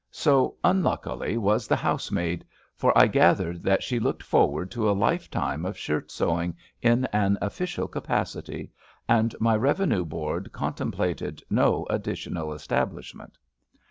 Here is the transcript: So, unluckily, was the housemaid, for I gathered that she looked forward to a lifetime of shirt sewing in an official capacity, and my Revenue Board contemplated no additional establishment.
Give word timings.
So, 0.09 0.55
unluckily, 0.63 1.37
was 1.37 1.67
the 1.67 1.75
housemaid, 1.75 2.43
for 2.75 2.91
I 2.97 3.05
gathered 3.05 3.61
that 3.61 3.83
she 3.83 3.99
looked 3.99 4.23
forward 4.23 4.71
to 4.71 4.89
a 4.89 4.97
lifetime 4.97 5.63
of 5.63 5.77
shirt 5.77 6.09
sewing 6.09 6.55
in 6.81 7.05
an 7.13 7.37
official 7.39 7.87
capacity, 7.87 8.71
and 9.07 9.35
my 9.39 9.55
Revenue 9.55 10.03
Board 10.03 10.51
contemplated 10.51 11.43
no 11.51 11.85
additional 11.87 12.51
establishment. 12.51 13.37